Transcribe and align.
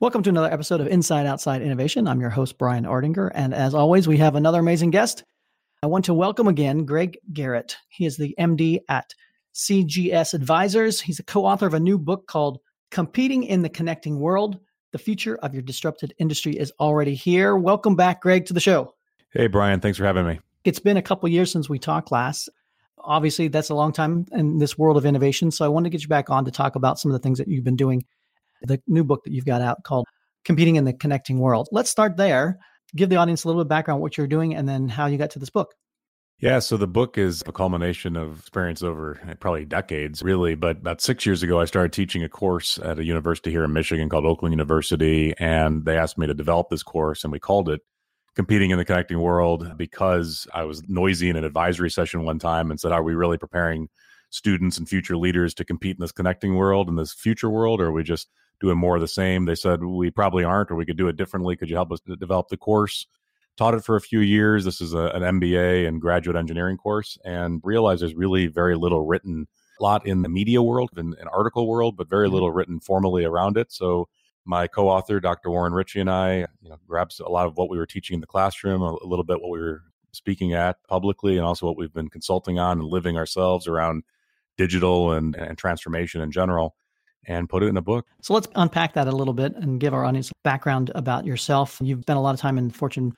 Welcome 0.00 0.22
to 0.22 0.30
another 0.30 0.50
episode 0.50 0.80
of 0.80 0.86
Inside 0.86 1.26
Outside 1.26 1.60
Innovation. 1.60 2.08
I'm 2.08 2.22
your 2.22 2.30
host, 2.30 2.56
Brian 2.56 2.84
Ardinger. 2.84 3.30
And 3.34 3.52
as 3.52 3.74
always, 3.74 4.08
we 4.08 4.16
have 4.16 4.34
another 4.34 4.58
amazing 4.58 4.88
guest. 4.88 5.24
I 5.82 5.88
want 5.88 6.06
to 6.06 6.14
welcome 6.14 6.48
again 6.48 6.86
Greg 6.86 7.18
Garrett. 7.34 7.76
He 7.90 8.06
is 8.06 8.16
the 8.16 8.34
MD 8.40 8.78
at 8.88 9.14
CGS 9.52 10.32
Advisors. 10.32 11.02
He's 11.02 11.18
a 11.18 11.22
co 11.22 11.44
author 11.44 11.66
of 11.66 11.74
a 11.74 11.80
new 11.80 11.98
book 11.98 12.26
called 12.26 12.60
Competing 12.90 13.42
in 13.42 13.60
the 13.60 13.68
Connecting 13.68 14.18
World 14.18 14.58
The 14.92 14.98
Future 14.98 15.36
of 15.42 15.52
Your 15.52 15.62
Disrupted 15.62 16.14
Industry 16.16 16.54
is 16.54 16.72
Already 16.80 17.14
Here. 17.14 17.54
Welcome 17.54 17.94
back, 17.94 18.22
Greg, 18.22 18.46
to 18.46 18.54
the 18.54 18.58
show. 18.60 18.94
Hey, 19.34 19.48
Brian. 19.48 19.80
Thanks 19.80 19.98
for 19.98 20.06
having 20.06 20.26
me. 20.26 20.40
It's 20.64 20.80
been 20.80 20.96
a 20.96 21.02
couple 21.02 21.28
years 21.28 21.52
since 21.52 21.68
we 21.68 21.78
talked 21.78 22.10
last. 22.10 22.48
Obviously, 22.96 23.48
that's 23.48 23.68
a 23.68 23.74
long 23.74 23.92
time 23.92 24.24
in 24.32 24.56
this 24.56 24.78
world 24.78 24.96
of 24.96 25.04
innovation. 25.04 25.50
So 25.50 25.62
I 25.62 25.68
wanted 25.68 25.90
to 25.90 25.92
get 25.92 26.00
you 26.00 26.08
back 26.08 26.30
on 26.30 26.46
to 26.46 26.50
talk 26.50 26.74
about 26.74 26.98
some 26.98 27.10
of 27.10 27.12
the 27.12 27.22
things 27.22 27.36
that 27.36 27.48
you've 27.48 27.64
been 27.64 27.76
doing 27.76 28.02
the 28.62 28.80
new 28.86 29.04
book 29.04 29.24
that 29.24 29.32
you've 29.32 29.44
got 29.44 29.60
out 29.60 29.84
called 29.84 30.06
Competing 30.44 30.76
in 30.76 30.84
the 30.84 30.92
Connecting 30.92 31.38
World. 31.38 31.68
Let's 31.72 31.90
start 31.90 32.16
there. 32.16 32.58
Give 32.96 33.08
the 33.08 33.16
audience 33.16 33.44
a 33.44 33.48
little 33.48 33.60
bit 33.60 33.66
of 33.66 33.68
background 33.68 34.00
what 34.00 34.16
you're 34.16 34.26
doing 34.26 34.54
and 34.54 34.68
then 34.68 34.88
how 34.88 35.06
you 35.06 35.18
got 35.18 35.30
to 35.30 35.38
this 35.38 35.50
book. 35.50 35.74
Yeah, 36.40 36.58
so 36.60 36.78
the 36.78 36.86
book 36.86 37.18
is 37.18 37.42
a 37.46 37.52
culmination 37.52 38.16
of 38.16 38.38
experience 38.40 38.82
over 38.82 39.20
eh, 39.28 39.34
probably 39.34 39.66
decades, 39.66 40.22
really. 40.22 40.54
But 40.54 40.78
about 40.78 41.02
six 41.02 41.26
years 41.26 41.42
ago, 41.42 41.60
I 41.60 41.66
started 41.66 41.92
teaching 41.92 42.24
a 42.24 42.30
course 42.30 42.78
at 42.78 42.98
a 42.98 43.04
university 43.04 43.50
here 43.50 43.62
in 43.62 43.74
Michigan 43.74 44.08
called 44.08 44.24
Oakland 44.24 44.54
University. 44.54 45.34
And 45.38 45.84
they 45.84 45.98
asked 45.98 46.16
me 46.16 46.26
to 46.26 46.32
develop 46.32 46.70
this 46.70 46.82
course, 46.82 47.24
and 47.24 47.32
we 47.32 47.38
called 47.38 47.68
it 47.68 47.82
Competing 48.36 48.70
in 48.70 48.78
the 48.78 48.86
Connecting 48.86 49.20
World 49.20 49.76
because 49.76 50.46
I 50.54 50.64
was 50.64 50.82
noisy 50.88 51.28
in 51.28 51.36
an 51.36 51.44
advisory 51.44 51.90
session 51.90 52.24
one 52.24 52.38
time 52.38 52.70
and 52.70 52.80
said, 52.80 52.92
Are 52.92 53.02
we 53.02 53.14
really 53.14 53.36
preparing 53.36 53.90
students 54.30 54.78
and 54.78 54.88
future 54.88 55.18
leaders 55.18 55.52
to 55.54 55.64
compete 55.64 55.96
in 55.96 56.00
this 56.00 56.12
connecting 56.12 56.54
world, 56.54 56.88
in 56.88 56.96
this 56.96 57.12
future 57.12 57.50
world, 57.50 57.82
or 57.82 57.86
are 57.86 57.92
we 57.92 58.02
just 58.02 58.28
doing 58.60 58.78
more 58.78 58.96
of 58.96 59.00
the 59.00 59.08
same. 59.08 59.46
They 59.46 59.54
said 59.54 59.82
we 59.82 60.10
probably 60.10 60.44
aren't, 60.44 60.70
or 60.70 60.76
we 60.76 60.86
could 60.86 60.98
do 60.98 61.08
it 61.08 61.16
differently. 61.16 61.56
Could 61.56 61.70
you 61.70 61.76
help 61.76 61.90
us 61.90 62.00
develop 62.00 62.48
the 62.48 62.56
course? 62.56 63.06
Taught 63.56 63.74
it 63.74 63.84
for 63.84 63.96
a 63.96 64.00
few 64.00 64.20
years. 64.20 64.64
This 64.64 64.80
is 64.80 64.94
a, 64.94 65.06
an 65.08 65.40
MBA 65.40 65.88
and 65.88 66.00
graduate 66.00 66.36
engineering 66.36 66.76
course, 66.76 67.18
and 67.24 67.60
realized 67.64 68.02
there's 68.02 68.14
really 68.14 68.46
very 68.46 68.76
little 68.76 69.04
written. 69.04 69.48
A 69.78 69.82
lot 69.82 70.06
in 70.06 70.20
the 70.20 70.28
media 70.28 70.62
world, 70.62 70.90
in 70.98 71.14
an 71.18 71.28
article 71.32 71.66
world, 71.66 71.96
but 71.96 72.08
very 72.08 72.26
mm-hmm. 72.26 72.34
little 72.34 72.52
written 72.52 72.80
formally 72.80 73.24
around 73.24 73.56
it. 73.56 73.72
So 73.72 74.08
my 74.44 74.66
co-author, 74.66 75.20
Dr. 75.20 75.50
Warren 75.50 75.72
Ritchie, 75.72 76.00
and 76.00 76.10
I, 76.10 76.46
you 76.60 76.68
know, 76.68 76.76
grabs 76.86 77.18
a 77.18 77.28
lot 77.28 77.46
of 77.46 77.56
what 77.56 77.70
we 77.70 77.78
were 77.78 77.86
teaching 77.86 78.14
in 78.14 78.20
the 78.20 78.26
classroom, 78.26 78.82
a, 78.82 78.96
a 79.02 79.06
little 79.06 79.24
bit 79.24 79.40
what 79.40 79.50
we 79.50 79.58
were 79.58 79.82
speaking 80.12 80.52
at 80.52 80.76
publicly, 80.86 81.38
and 81.38 81.46
also 81.46 81.66
what 81.66 81.78
we've 81.78 81.94
been 81.94 82.10
consulting 82.10 82.58
on 82.58 82.78
and 82.78 82.88
living 82.88 83.16
ourselves 83.16 83.66
around 83.66 84.04
digital 84.58 85.12
and, 85.12 85.34
and 85.36 85.56
transformation 85.56 86.20
in 86.20 86.30
general 86.30 86.74
and 87.26 87.48
put 87.48 87.62
it 87.62 87.66
in 87.66 87.76
a 87.76 87.82
book. 87.82 88.06
So 88.22 88.34
let's 88.34 88.48
unpack 88.54 88.94
that 88.94 89.06
a 89.06 89.12
little 89.12 89.34
bit 89.34 89.54
and 89.54 89.80
give 89.80 89.94
our 89.94 90.04
audience 90.04 90.32
background 90.42 90.90
about 90.94 91.24
yourself. 91.24 91.78
You've 91.82 92.02
spent 92.02 92.18
a 92.18 92.22
lot 92.22 92.34
of 92.34 92.40
time 92.40 92.58
in 92.58 92.70
Fortune 92.70 93.14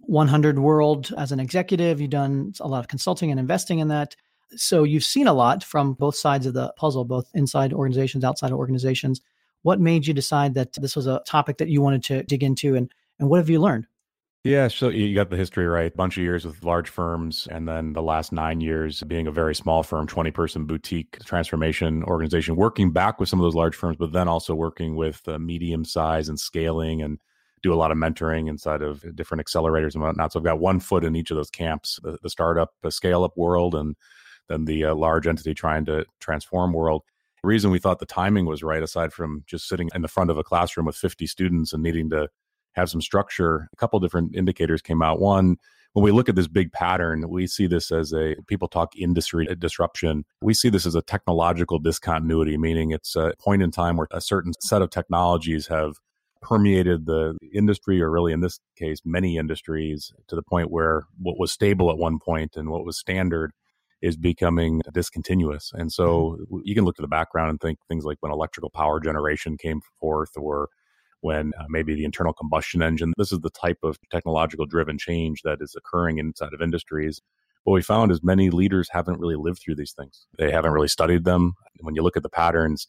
100 0.00 0.58
world 0.58 1.12
as 1.16 1.32
an 1.32 1.40
executive. 1.40 2.00
You've 2.00 2.10
done 2.10 2.52
a 2.60 2.68
lot 2.68 2.80
of 2.80 2.88
consulting 2.88 3.30
and 3.30 3.40
investing 3.40 3.78
in 3.78 3.88
that. 3.88 4.16
So 4.56 4.84
you've 4.84 5.04
seen 5.04 5.26
a 5.26 5.32
lot 5.32 5.64
from 5.64 5.94
both 5.94 6.16
sides 6.16 6.46
of 6.46 6.54
the 6.54 6.72
puzzle, 6.76 7.04
both 7.04 7.30
inside 7.34 7.72
organizations, 7.72 8.24
outside 8.24 8.52
organizations. 8.52 9.20
What 9.62 9.80
made 9.80 10.06
you 10.06 10.14
decide 10.14 10.54
that 10.54 10.74
this 10.74 10.94
was 10.94 11.06
a 11.06 11.22
topic 11.26 11.58
that 11.58 11.68
you 11.68 11.80
wanted 11.80 12.04
to 12.04 12.22
dig 12.24 12.42
into 12.42 12.76
and, 12.76 12.92
and 13.18 13.28
what 13.28 13.38
have 13.38 13.48
you 13.48 13.60
learned? 13.60 13.86
Yeah, 14.44 14.68
so 14.68 14.90
you 14.90 15.14
got 15.14 15.30
the 15.30 15.38
history 15.38 15.66
right. 15.66 15.90
A 15.90 15.96
bunch 15.96 16.18
of 16.18 16.22
years 16.22 16.44
with 16.44 16.62
large 16.62 16.90
firms, 16.90 17.48
and 17.50 17.66
then 17.66 17.94
the 17.94 18.02
last 18.02 18.30
nine 18.30 18.60
years 18.60 19.02
being 19.04 19.26
a 19.26 19.32
very 19.32 19.54
small 19.54 19.82
firm, 19.82 20.06
20 20.06 20.30
person 20.32 20.66
boutique 20.66 21.18
transformation 21.24 22.04
organization, 22.04 22.54
working 22.54 22.90
back 22.90 23.18
with 23.18 23.30
some 23.30 23.40
of 23.40 23.44
those 23.44 23.54
large 23.54 23.74
firms, 23.74 23.96
but 23.96 24.12
then 24.12 24.28
also 24.28 24.54
working 24.54 24.96
with 24.96 25.26
uh, 25.28 25.38
medium 25.38 25.82
size 25.82 26.28
and 26.28 26.38
scaling 26.38 27.00
and 27.00 27.20
do 27.62 27.72
a 27.72 27.74
lot 27.74 27.90
of 27.90 27.96
mentoring 27.96 28.50
inside 28.50 28.82
of 28.82 29.02
different 29.16 29.42
accelerators 29.42 29.94
and 29.94 30.02
whatnot. 30.02 30.32
So 30.32 30.40
I've 30.40 30.44
got 30.44 30.60
one 30.60 30.78
foot 30.78 31.04
in 31.04 31.16
each 31.16 31.30
of 31.30 31.38
those 31.38 31.50
camps 31.50 31.98
the, 32.02 32.18
the 32.22 32.28
startup, 32.28 32.74
the 32.82 32.90
scale 32.90 33.24
up 33.24 33.38
world, 33.38 33.74
and 33.74 33.96
then 34.50 34.66
the 34.66 34.84
uh, 34.84 34.94
large 34.94 35.26
entity 35.26 35.54
trying 35.54 35.86
to 35.86 36.04
transform 36.20 36.74
world. 36.74 37.00
The 37.42 37.48
reason 37.48 37.70
we 37.70 37.78
thought 37.78 37.98
the 37.98 38.04
timing 38.04 38.44
was 38.44 38.62
right, 38.62 38.82
aside 38.82 39.14
from 39.14 39.42
just 39.46 39.68
sitting 39.68 39.88
in 39.94 40.02
the 40.02 40.08
front 40.08 40.28
of 40.28 40.36
a 40.36 40.44
classroom 40.44 40.84
with 40.84 40.96
50 40.96 41.26
students 41.26 41.72
and 41.72 41.82
needing 41.82 42.10
to 42.10 42.28
have 42.74 42.90
some 42.90 43.00
structure, 43.00 43.68
a 43.72 43.76
couple 43.76 43.98
different 44.00 44.34
indicators 44.34 44.82
came 44.82 45.02
out. 45.02 45.20
One, 45.20 45.56
when 45.92 46.02
we 46.02 46.10
look 46.10 46.28
at 46.28 46.34
this 46.34 46.48
big 46.48 46.72
pattern, 46.72 47.28
we 47.28 47.46
see 47.46 47.66
this 47.66 47.92
as 47.92 48.12
a 48.12 48.34
people 48.48 48.66
talk 48.66 48.96
industry 48.96 49.46
disruption. 49.58 50.24
We 50.42 50.52
see 50.52 50.68
this 50.68 50.86
as 50.86 50.96
a 50.96 51.02
technological 51.02 51.78
discontinuity, 51.78 52.58
meaning 52.58 52.90
it's 52.90 53.14
a 53.14 53.32
point 53.38 53.62
in 53.62 53.70
time 53.70 53.96
where 53.96 54.08
a 54.10 54.20
certain 54.20 54.52
set 54.60 54.82
of 54.82 54.90
technologies 54.90 55.68
have 55.68 55.94
permeated 56.42 57.06
the 57.06 57.38
industry, 57.54 58.02
or 58.02 58.10
really 58.10 58.32
in 58.32 58.40
this 58.40 58.58
case, 58.76 58.98
many 59.04 59.38
industries, 59.38 60.12
to 60.26 60.36
the 60.36 60.42
point 60.42 60.70
where 60.70 61.04
what 61.16 61.38
was 61.38 61.52
stable 61.52 61.90
at 61.90 61.96
one 61.96 62.18
point 62.18 62.56
and 62.56 62.70
what 62.70 62.84
was 62.84 62.98
standard 62.98 63.52
is 64.02 64.16
becoming 64.16 64.82
discontinuous. 64.92 65.72
And 65.74 65.90
so 65.90 66.38
mm-hmm. 66.40 66.58
you 66.64 66.74
can 66.74 66.84
look 66.84 66.96
to 66.96 67.02
the 67.02 67.08
background 67.08 67.50
and 67.50 67.60
think 67.60 67.78
things 67.88 68.04
like 68.04 68.18
when 68.20 68.32
electrical 68.32 68.68
power 68.68 69.00
generation 69.00 69.56
came 69.56 69.80
forth 69.98 70.32
or 70.36 70.68
when 71.24 71.52
uh, 71.58 71.64
maybe 71.70 71.94
the 71.94 72.04
internal 72.04 72.34
combustion 72.34 72.82
engine. 72.82 73.14
This 73.16 73.32
is 73.32 73.40
the 73.40 73.48
type 73.48 73.78
of 73.82 73.96
technological 74.10 74.66
driven 74.66 74.98
change 74.98 75.40
that 75.42 75.62
is 75.62 75.74
occurring 75.74 76.18
inside 76.18 76.52
of 76.52 76.60
industries. 76.60 77.22
What 77.64 77.72
we 77.72 77.80
found 77.80 78.12
is 78.12 78.22
many 78.22 78.50
leaders 78.50 78.90
haven't 78.92 79.18
really 79.18 79.36
lived 79.36 79.62
through 79.64 79.76
these 79.76 79.92
things. 79.92 80.26
They 80.36 80.50
haven't 80.50 80.72
really 80.72 80.88
studied 80.88 81.24
them. 81.24 81.54
When 81.80 81.94
you 81.94 82.02
look 82.02 82.18
at 82.18 82.22
the 82.22 82.28
patterns, 82.28 82.86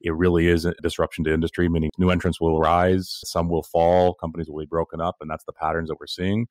it 0.00 0.12
really 0.12 0.48
is 0.48 0.64
a 0.64 0.74
disruption 0.82 1.22
to 1.24 1.32
industry, 1.32 1.68
meaning 1.68 1.90
new 1.96 2.10
entrants 2.10 2.40
will 2.40 2.58
rise, 2.58 3.20
some 3.22 3.48
will 3.48 3.62
fall, 3.62 4.14
companies 4.14 4.48
will 4.50 4.58
be 4.58 4.66
broken 4.66 5.00
up, 5.00 5.14
and 5.20 5.30
that's 5.30 5.44
the 5.44 5.52
patterns 5.52 5.88
that 5.88 6.00
we're 6.00 6.08
seeing. 6.08 6.48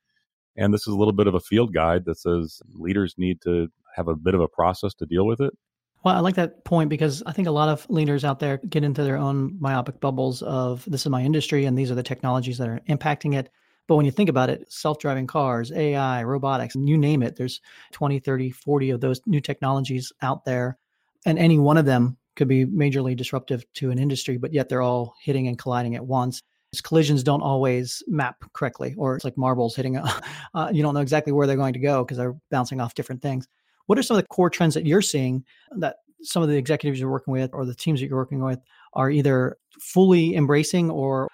And 0.56 0.74
this 0.74 0.88
is 0.88 0.94
a 0.94 0.98
little 0.98 1.14
bit 1.14 1.28
of 1.28 1.36
a 1.36 1.42
field 1.42 1.74
guide 1.74 2.06
that 2.06 2.18
says 2.18 2.62
leaders 2.74 3.16
need 3.18 3.42
to 3.42 3.68
have 3.98 4.08
a 4.08 4.16
bit 4.16 4.36
of 4.36 4.42
a 4.42 4.48
process 4.48 4.94
to 4.96 5.06
deal 5.06 5.26
with 5.26 5.42
it. 5.42 5.54
Well, 6.06 6.16
I 6.16 6.20
like 6.20 6.36
that 6.36 6.64
point 6.66 6.92
because 6.92 7.24
I 7.26 7.32
think 7.32 7.48
a 7.48 7.52
lot 7.52 7.68
of 7.68 7.90
leaders 7.90 8.24
out 8.24 8.40
there 8.40 8.58
get 8.58 8.84
into 8.84 9.04
their 9.04 9.18
own 9.18 9.58
myopic 9.60 10.00
bubbles 10.00 10.44
of 10.44 10.86
this 10.86 11.02
is 11.02 11.10
my 11.10 11.24
industry 11.24 11.66
and 11.66 11.76
these 11.76 11.90
are 11.90 11.96
the 11.96 12.04
technologies 12.04 12.60
that 12.60 12.70
are 12.70 12.80
impacting 12.88 13.34
it. 13.34 13.50
But 13.88 13.96
when 13.96 14.06
you 14.06 14.12
think 14.12 14.30
about 14.30 14.52
it, 14.52 14.72
self 14.72 15.00
driving 15.00 15.26
cars, 15.26 15.72
AI, 15.72 16.24
robotics, 16.24 16.76
you 16.76 16.96
name 16.96 17.24
it, 17.24 17.36
there's 17.36 17.60
20, 17.92 18.20
30, 18.20 18.52
40 18.52 18.92
of 18.92 19.02
those 19.02 19.20
new 19.26 19.42
technologies 19.42 20.14
out 20.22 20.46
there. 20.46 20.78
And 21.26 21.40
any 21.40 21.58
one 21.58 21.76
of 21.76 21.86
them 21.86 22.18
could 22.36 22.48
be 22.48 22.68
majorly 22.68 23.18
disruptive 23.18 23.66
to 23.74 23.90
an 23.90 23.98
industry, 23.98 24.38
but 24.38 24.54
yet 24.54 24.70
they're 24.70 24.84
all 24.84 25.16
hitting 25.20 25.48
and 25.48 25.58
colliding 25.58 25.96
at 25.96 26.06
once. 26.06 26.44
Collisions 26.84 27.24
don't 27.24 27.42
always 27.42 28.04
map 28.06 28.44
correctly, 28.54 28.94
or 28.96 29.16
it's 29.16 29.26
like 29.26 29.38
marbles 29.38 29.76
hitting, 29.76 29.98
a, 29.98 30.22
uh, 30.54 30.70
you 30.72 30.84
don't 30.84 30.94
know 30.94 31.00
exactly 31.00 31.34
where 31.34 31.48
they're 31.48 31.56
going 31.56 31.74
to 31.74 31.80
go 31.80 32.04
because 32.04 32.18
they're 32.18 32.36
bouncing 32.52 32.80
off 32.80 32.94
different 32.94 33.24
things. 33.24 33.48
What 33.88 34.00
are 34.00 34.04
some 34.04 34.18
of 34.18 34.24
the 34.24 34.28
core 34.28 34.50
trends 34.50 34.74
that 34.74 34.86
you're 34.86 35.02
seeing 35.02 35.44
that 35.78 35.98
some 36.22 36.42
of 36.42 36.50
the 36.50 36.58
executives 36.58 37.00
you're 37.00 37.12
working 37.12 37.34
with 37.34 37.52
or 37.54 37.66
the 37.66 37.76
teams 37.76 38.00
that 38.00 38.08
you're 38.08 38.18
working 38.18 38.44
with 38.44 38.60
are 38.94 39.10
either 39.10 39.58
fully 39.80 40.36
embracing 40.36 40.90
or 40.90 41.30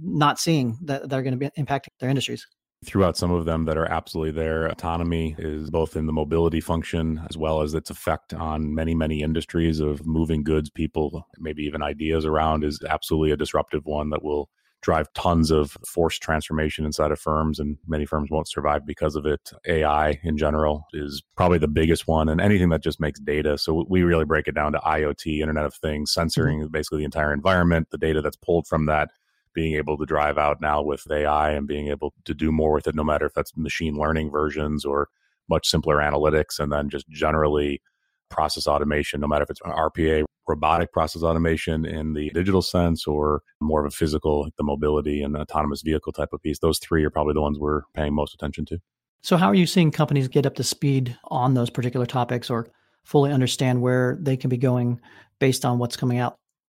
not 0.00 0.38
seeing 0.38 0.78
that 0.84 1.08
they're 1.08 1.22
going 1.22 1.38
to 1.38 1.38
be 1.38 1.62
impacting 1.62 1.88
their 2.00 2.10
industries? 2.10 2.46
throughout 2.84 3.16
some 3.16 3.30
of 3.30 3.44
them 3.44 3.64
that 3.64 3.76
are 3.76 3.90
absolutely 3.90 4.30
there. 4.30 4.66
Autonomy 4.66 5.34
is 5.38 5.70
both 5.70 5.96
in 5.96 6.06
the 6.06 6.12
mobility 6.12 6.60
function 6.60 7.20
as 7.28 7.36
well 7.36 7.62
as 7.62 7.74
its 7.74 7.90
effect 7.90 8.34
on 8.34 8.74
many, 8.74 8.94
many 8.94 9.22
industries 9.22 9.80
of 9.80 10.06
moving 10.06 10.44
goods, 10.44 10.70
people, 10.70 11.26
maybe 11.38 11.62
even 11.62 11.82
ideas 11.82 12.24
around 12.24 12.64
is 12.64 12.78
absolutely 12.88 13.32
a 13.32 13.36
disruptive 13.36 13.84
one 13.84 14.10
that 14.10 14.22
will 14.22 14.48
drive 14.86 15.12
tons 15.14 15.50
of 15.50 15.76
forced 15.84 16.22
transformation 16.22 16.86
inside 16.86 17.10
of 17.10 17.18
firms, 17.18 17.58
and 17.58 17.76
many 17.88 18.06
firms 18.06 18.30
won't 18.30 18.48
survive 18.48 18.86
because 18.86 19.16
of 19.16 19.26
it. 19.26 19.50
AI 19.66 20.20
in 20.22 20.38
general 20.38 20.86
is 20.92 21.24
probably 21.36 21.58
the 21.58 21.66
biggest 21.66 22.06
one, 22.06 22.28
and 22.28 22.40
anything 22.40 22.68
that 22.68 22.84
just 22.84 23.00
makes 23.00 23.18
data. 23.18 23.58
So 23.58 23.84
we 23.88 24.04
really 24.04 24.24
break 24.24 24.46
it 24.46 24.54
down 24.54 24.70
to 24.72 24.78
IoT, 24.78 25.40
Internet 25.40 25.64
of 25.64 25.74
Things, 25.74 26.12
censoring 26.12 26.60
mm-hmm. 26.60 26.68
basically 26.68 26.98
the 26.98 27.04
entire 27.04 27.34
environment, 27.34 27.88
the 27.90 27.98
data 27.98 28.22
that's 28.22 28.36
pulled 28.36 28.68
from 28.68 28.86
that. 28.86 29.10
Being 29.54 29.74
able 29.74 29.98
to 29.98 30.06
drive 30.06 30.38
out 30.38 30.60
now 30.60 30.82
with 30.82 31.10
AI 31.10 31.50
and 31.50 31.66
being 31.66 31.88
able 31.88 32.14
to 32.24 32.34
do 32.34 32.52
more 32.52 32.72
with 32.72 32.86
it, 32.86 32.94
no 32.94 33.02
matter 33.02 33.26
if 33.26 33.34
that's 33.34 33.56
machine 33.56 33.96
learning 33.96 34.30
versions 34.30 34.84
or 34.84 35.08
much 35.48 35.66
simpler 35.66 35.96
analytics, 35.96 36.60
and 36.60 36.70
then 36.70 36.90
just 36.90 37.08
generally 37.08 37.82
process 38.28 38.68
automation, 38.68 39.20
no 39.20 39.26
matter 39.26 39.42
if 39.42 39.50
it's 39.50 39.60
RPA, 39.62 40.26
robotic 40.46 40.92
process 40.92 41.22
automation 41.22 41.84
in 41.84 42.14
the 42.14 42.30
digital 42.30 42.62
sense 42.62 43.06
or 43.06 43.42
more 43.60 43.84
of 43.84 43.92
a 43.92 43.94
physical, 43.94 44.42
like 44.44 44.56
the 44.56 44.64
mobility 44.64 45.22
and 45.22 45.36
autonomous 45.36 45.82
vehicle 45.82 46.12
type 46.12 46.32
of 46.32 46.42
piece. 46.42 46.58
Those 46.58 46.78
three 46.78 47.04
are 47.04 47.10
probably 47.10 47.34
the 47.34 47.42
ones 47.42 47.58
we're 47.58 47.82
paying 47.94 48.14
most 48.14 48.34
attention 48.34 48.64
to. 48.66 48.78
So, 49.22 49.36
how 49.36 49.48
are 49.48 49.54
you 49.54 49.66
seeing 49.66 49.90
companies 49.90 50.28
get 50.28 50.46
up 50.46 50.54
to 50.56 50.64
speed 50.64 51.16
on 51.24 51.54
those 51.54 51.70
particular 51.70 52.06
topics 52.06 52.48
or 52.48 52.68
fully 53.04 53.32
understand 53.32 53.82
where 53.82 54.18
they 54.20 54.36
can 54.36 54.50
be 54.50 54.56
going 54.56 55.00
based 55.40 55.64
on 55.64 55.78
what's 55.78 55.96
coming 55.96 56.18
out? 56.18 56.36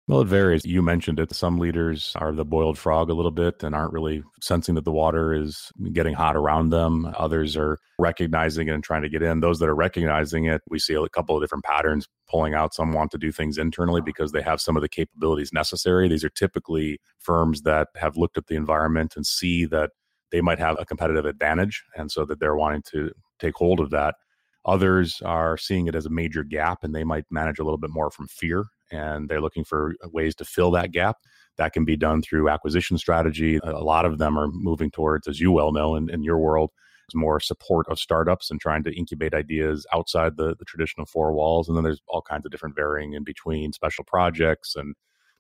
Well, 0.08 0.22
it 0.22 0.28
varies. 0.30 0.64
You 0.64 0.82
mentioned 0.82 1.20
it. 1.20 1.36
Some 1.36 1.58
leaders 1.58 2.14
are 2.16 2.32
the 2.32 2.46
boiled 2.46 2.78
frog 2.78 3.10
a 3.10 3.14
little 3.14 3.32
bit 3.32 3.62
and 3.62 3.76
aren't 3.76 3.92
really 3.92 4.24
sensing 4.42 4.76
that 4.76 4.86
the 4.86 4.92
water 4.92 5.34
is 5.34 5.70
getting 5.92 6.14
hot 6.14 6.38
around 6.38 6.70
them. 6.70 7.14
Others 7.18 7.58
are 7.58 7.78
recognizing 8.00 8.70
it 8.70 8.74
and 8.74 8.82
trying 8.82 9.02
to 9.02 9.10
get 9.10 9.22
in. 9.22 9.42
Those 9.42 9.60
that 9.60 9.68
are 9.68 9.76
recognizing 9.76 10.46
it, 10.46 10.62
we 10.70 10.80
see 10.80 10.94
a 10.94 11.10
couple 11.10 11.36
of 11.36 11.44
different 11.44 11.66
patterns 11.66 12.08
pulling 12.30 12.54
out. 12.54 12.74
Some 12.74 12.94
want 12.94 13.12
to 13.12 13.18
do 13.18 13.34
things 13.34 13.58
internally 13.58 14.00
because 14.00 14.32
they 14.32 14.42
have 14.42 14.62
some 14.62 14.78
of 14.78 14.82
the 14.82 14.88
capabilities 14.88 15.52
necessary. 15.52 16.08
These 16.08 16.24
are 16.24 16.30
typically 16.30 17.00
firms 17.20 17.64
that 17.64 17.90
have 17.98 18.16
looked 18.16 18.38
at 18.38 18.48
the 18.48 18.56
environment 18.56 19.18
and 19.18 19.26
see 19.26 19.66
that 19.66 19.92
they 20.32 20.40
might 20.40 20.60
have 20.60 20.78
a 20.80 20.86
competitive 20.86 21.26
advantage. 21.26 21.84
And 21.98 22.10
so 22.10 22.24
that 22.28 22.40
they're 22.40 22.56
wanting 22.56 22.84
to 22.94 23.12
take 23.40 23.56
hold 23.56 23.82
of 23.82 23.90
that. 23.90 24.16
Others 24.64 25.22
are 25.26 25.58
seeing 25.58 25.88
it 25.88 25.96
as 25.96 26.06
a 26.06 26.10
major 26.10 26.46
gap 26.46 26.86
and 26.86 26.96
they 26.96 27.04
might 27.04 27.26
manage 27.30 27.60
a 27.60 27.64
little 27.66 27.78
bit 27.78 27.90
more 27.90 28.10
from 28.10 28.28
fear 28.28 28.64
and 28.92 29.30
they're 29.30 29.42
looking 29.42 29.64
for 29.64 29.96
ways 30.06 30.36
to 30.36 30.46
fill 30.46 30.72
that 30.72 30.92
gap. 30.92 31.18
That 31.58 31.74
can 31.74 31.86
be 31.86 31.98
done 31.98 32.22
through 32.22 32.50
acquisition 32.50 32.98
strategy. 32.98 33.60
A 33.64 33.84
lot 33.84 34.06
of 34.06 34.18
them 34.20 34.38
are 34.38 34.48
moving 34.48 34.92
towards, 34.92 35.28
as 35.28 35.40
you 35.40 35.52
well 35.52 35.72
know, 35.72 35.96
in, 35.96 36.10
in 36.10 36.24
your 36.24 36.38
world, 36.38 36.72
is 37.10 37.16
more 37.16 37.40
support 37.40 37.88
of 37.90 38.00
startups 38.00 38.52
and 38.52 38.60
trying 38.60 38.84
to 38.84 38.96
incubate 38.96 39.34
ideas 39.34 39.86
outside 39.94 40.38
the, 40.38 40.56
the 40.60 40.66
traditional 40.66 41.06
four 41.06 41.34
walls. 41.34 41.68
And 41.68 41.76
then 41.76 41.84
there's 41.84 42.02
all 42.08 42.22
kinds 42.22 42.46
of 42.46 42.52
different 42.52 42.76
varying 42.76 43.14
in 43.14 43.24
between 43.24 43.74
special 43.74 44.04
projects 44.04 44.76
and 44.76 44.94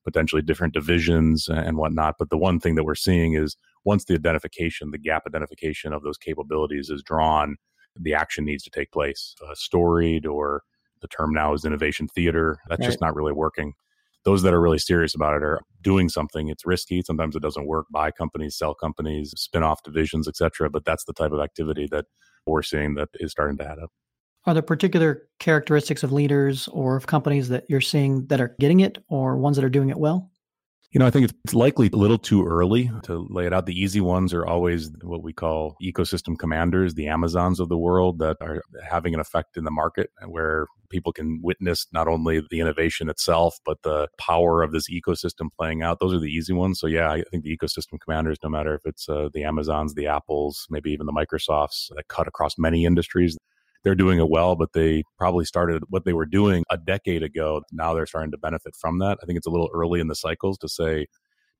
potentially 0.03 0.41
different 0.41 0.73
divisions 0.73 1.49
and 1.49 1.77
whatnot. 1.77 2.15
But 2.17 2.29
the 2.29 2.37
one 2.37 2.59
thing 2.59 2.75
that 2.75 2.85
we're 2.85 2.95
seeing 2.95 3.33
is 3.33 3.57
once 3.83 4.05
the 4.05 4.13
identification, 4.13 4.91
the 4.91 4.97
gap 4.97 5.23
identification 5.27 5.91
of 5.93 6.01
those 6.01 6.17
capabilities 6.17 6.89
is 6.89 7.03
drawn, 7.03 7.57
the 7.99 8.13
action 8.13 8.45
needs 8.45 8.63
to 8.63 8.69
take 8.69 8.91
place, 8.91 9.35
uh, 9.45 9.53
storied 9.53 10.25
or 10.25 10.63
the 11.01 11.07
term 11.07 11.33
now 11.33 11.53
is 11.53 11.65
innovation 11.65 12.07
theater. 12.07 12.57
That's 12.69 12.79
right. 12.81 12.87
just 12.87 13.01
not 13.01 13.15
really 13.15 13.33
working. 13.33 13.73
Those 14.23 14.41
that 14.43 14.53
are 14.53 14.61
really 14.61 14.79
serious 14.79 15.15
about 15.15 15.35
it 15.35 15.43
are 15.43 15.61
doing 15.81 16.09
something. 16.09 16.49
It's 16.49 16.65
risky. 16.65 17.01
Sometimes 17.01 17.35
it 17.35 17.41
doesn't 17.41 17.67
work. 17.67 17.85
Buy 17.91 18.11
companies, 18.11 18.57
sell 18.57 18.73
companies, 18.73 19.33
spin 19.37 19.63
off 19.63 19.83
divisions, 19.83 20.27
etc. 20.27 20.69
But 20.69 20.85
that's 20.85 21.05
the 21.05 21.13
type 21.13 21.31
of 21.31 21.39
activity 21.39 21.87
that 21.91 22.05
we're 22.45 22.63
seeing 22.63 22.95
that 22.95 23.09
is 23.15 23.31
starting 23.31 23.57
to 23.57 23.63
add 23.63 23.79
up. 23.79 23.91
Are 24.45 24.53
there 24.53 24.63
particular 24.63 25.27
characteristics 25.39 26.03
of 26.03 26.11
leaders 26.11 26.67
or 26.69 26.95
of 26.95 27.07
companies 27.07 27.49
that 27.49 27.65
you're 27.69 27.81
seeing 27.81 28.25
that 28.27 28.39
are 28.39 28.55
getting 28.59 28.79
it 28.79 28.97
or 29.09 29.37
ones 29.37 29.57
that 29.57 29.65
are 29.65 29.69
doing 29.69 29.89
it 29.89 29.97
well? 29.97 30.31
You 30.91 30.99
know, 30.99 31.05
I 31.05 31.09
think 31.09 31.29
it's 31.43 31.53
likely 31.53 31.89
a 31.91 31.97
little 31.97 32.17
too 32.17 32.45
early 32.45 32.89
to 33.03 33.27
lay 33.29 33.45
it 33.45 33.53
out. 33.53 33.65
The 33.65 33.77
easy 33.77 33.99
ones 33.99 34.33
are 34.33 34.45
always 34.45 34.89
what 35.03 35.21
we 35.21 35.33
call 35.33 35.75
ecosystem 35.83 36.39
commanders, 36.39 36.93
the 36.93 37.07
Amazons 37.07 37.59
of 37.59 37.67
the 37.67 37.77
world 37.77 38.19
that 38.19 38.37
are 38.39 38.61
having 38.89 39.13
an 39.13 39.19
effect 39.19 39.57
in 39.57 39.65
the 39.65 39.71
market 39.71 40.11
where 40.25 40.65
people 40.89 41.11
can 41.11 41.41
witness 41.43 41.87
not 41.91 42.07
only 42.07 42.41
the 42.49 42.61
innovation 42.61 43.09
itself, 43.09 43.59
but 43.65 43.83
the 43.83 44.07
power 44.17 44.63
of 44.63 44.71
this 44.71 44.89
ecosystem 44.89 45.49
playing 45.59 45.81
out. 45.81 45.99
Those 45.99 46.13
are 46.13 46.19
the 46.19 46.31
easy 46.31 46.53
ones. 46.53 46.79
So, 46.79 46.87
yeah, 46.87 47.11
I 47.11 47.23
think 47.29 47.43
the 47.43 47.55
ecosystem 47.55 47.99
commanders, 47.99 48.37
no 48.41 48.49
matter 48.49 48.73
if 48.73 48.85
it's 48.85 49.09
uh, 49.09 49.27
the 49.33 49.43
Amazons, 49.43 49.93
the 49.93 50.07
Apples, 50.07 50.67
maybe 50.69 50.91
even 50.91 51.05
the 51.05 51.11
Microsofts 51.11 51.89
that 51.95 52.07
cut 52.07 52.29
across 52.29 52.57
many 52.57 52.85
industries, 52.85 53.37
they're 53.83 53.95
doing 53.95 54.19
it 54.19 54.29
well, 54.29 54.55
but 54.55 54.73
they 54.73 55.03
probably 55.17 55.45
started 55.45 55.83
what 55.89 56.05
they 56.05 56.13
were 56.13 56.25
doing 56.25 56.63
a 56.69 56.77
decade 56.77 57.23
ago. 57.23 57.61
Now 57.71 57.93
they're 57.93 58.05
starting 58.05 58.31
to 58.31 58.37
benefit 58.37 58.75
from 58.75 58.99
that. 58.99 59.17
I 59.21 59.25
think 59.25 59.37
it's 59.37 59.47
a 59.47 59.51
little 59.51 59.69
early 59.73 59.99
in 59.99 60.07
the 60.07 60.15
cycles 60.15 60.57
to 60.59 60.69
say 60.69 61.07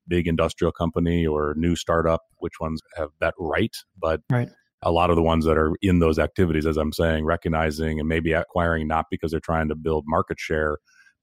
big 0.07 0.27
industrial 0.27 0.71
company 0.71 1.25
or 1.25 1.53
new 1.57 1.75
startup, 1.75 2.21
which 2.37 2.59
ones 2.59 2.81
have 2.95 3.09
that 3.19 3.33
right. 3.39 3.75
But 3.99 4.21
right. 4.31 4.49
a 4.81 4.91
lot 4.91 5.09
of 5.09 5.15
the 5.15 5.21
ones 5.21 5.45
that 5.45 5.57
are 5.57 5.73
in 5.81 5.99
those 5.99 6.19
activities, 6.19 6.65
as 6.65 6.77
I'm 6.77 6.93
saying, 6.93 7.25
recognizing 7.25 7.99
and 7.99 8.07
maybe 8.07 8.33
acquiring 8.33 8.87
not 8.87 9.05
because 9.11 9.31
they're 9.31 9.39
trying 9.39 9.67
to 9.69 9.75
build 9.75 10.05
market 10.07 10.39
share, 10.39 10.77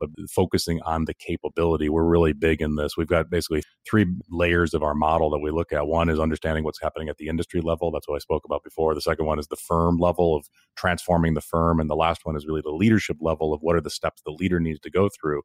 but 0.07 0.31
focusing 0.31 0.81
on 0.83 1.05
the 1.05 1.15
capability. 1.15 1.89
We're 1.89 2.05
really 2.05 2.33
big 2.33 2.61
in 2.61 2.77
this. 2.77 2.97
We've 2.97 3.07
got 3.07 3.31
basically 3.31 3.63
three 3.89 4.07
layers 4.31 4.75
of 4.75 4.83
our 4.83 4.95
model 4.95 5.31
that 5.31 5.41
we 5.41 5.51
look 5.51 5.73
at. 5.73 5.87
One 5.87 6.09
is 6.09 6.21
understanding 6.21 6.65
what's 6.65 6.81
happening 6.81 7.09
at 7.09 7.17
the 7.19 7.29
industry 7.29 7.61
level. 7.61 7.91
That's 7.91 8.09
what 8.09 8.17
I 8.17 8.21
spoke 8.21 8.45
about 8.45 8.65
before. 8.65 8.95
The 8.95 9.01
second 9.01 9.27
one 9.27 9.39
is 9.39 9.49
the 9.49 9.57
firm 9.57 9.99
level 9.99 10.37
of 10.37 10.47
transforming 10.77 11.35
the 11.35 11.41
firm. 11.41 11.81
And 11.81 11.89
the 11.89 11.97
last 11.97 12.25
one 12.25 12.37
is 12.37 12.47
really 12.47 12.63
the 12.63 12.71
leadership 12.71 13.17
level 13.21 13.53
of 13.53 13.61
what 13.63 13.77
are 13.77 13.81
the 13.81 13.91
steps 13.91 14.23
the 14.25 14.33
leader 14.33 14.61
needs 14.61 14.81
to 14.81 14.91
go 14.91 15.09
through. 15.09 15.43